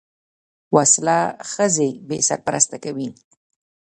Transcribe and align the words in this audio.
وسله 0.75 1.17
ښځې 1.51 1.89
بې 2.07 2.17
سرپرسته 2.29 2.75
کوي 2.83 3.07